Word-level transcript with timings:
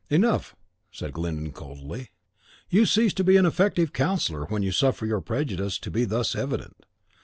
"Enough," 0.09 0.55
said 0.91 1.13
Glyndon, 1.13 1.51
coldly; 1.51 2.09
"you 2.71 2.87
cease 2.87 3.13
to 3.13 3.23
be 3.23 3.37
an 3.37 3.45
effective 3.45 3.93
counsellor 3.93 4.45
when 4.45 4.63
you 4.63 4.71
suffer 4.71 5.05
your 5.05 5.21
prejudices 5.21 5.77
to 5.77 5.91
be 5.91 6.05
thus 6.05 6.35
evident. 6.35 6.87